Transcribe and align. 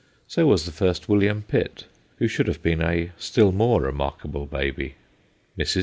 So 0.27 0.47
was 0.47 0.65
the 0.65 0.71
first 0.71 1.07
William 1.07 1.43
Pitt, 1.43 1.85
who 2.17 2.27
should 2.27 2.47
have 2.47 2.63
been 2.63 2.81
a 2.81 3.11
still 3.19 3.51
more 3.51 3.81
remarkable 3.83 4.47
baby. 4.47 4.95
Mrs. 5.55 5.79